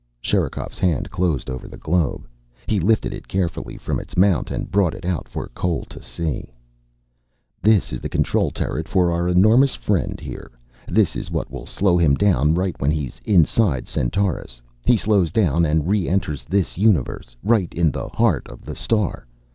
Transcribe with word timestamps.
Sherikov's 0.19 0.79
hand 0.79 1.11
closed 1.11 1.47
over 1.47 1.67
the 1.67 1.77
globe. 1.77 2.27
He 2.65 2.79
lifted 2.79 3.13
it 3.13 3.27
carefully 3.27 3.77
from 3.77 3.99
its 3.99 4.17
mount 4.17 4.49
and 4.49 4.71
brought 4.71 4.95
it 4.95 5.05
out 5.05 5.29
for 5.29 5.47
Cole 5.49 5.85
to 5.89 6.01
see. 6.01 6.51
"This 7.61 7.93
is 7.93 8.01
the 8.01 8.09
control 8.09 8.49
turret 8.49 8.87
for 8.87 9.11
our 9.11 9.29
enormous 9.29 9.75
friend 9.75 10.19
here. 10.19 10.51
This 10.87 11.15
is 11.15 11.29
what 11.29 11.51
will 11.51 11.67
slow 11.67 11.99
him 11.99 12.15
down 12.15 12.55
when 12.79 12.89
he's 12.89 13.21
inside 13.25 13.87
Centaurus. 13.87 14.59
He 14.87 14.97
slows 14.97 15.31
down 15.31 15.65
and 15.65 15.87
re 15.87 16.09
enters 16.09 16.45
this 16.45 16.79
universe. 16.79 17.35
Right 17.43 17.71
in 17.71 17.91
the 17.91 18.07
heart 18.09 18.47
of 18.47 18.65
the 18.65 18.73
star. 18.73 19.27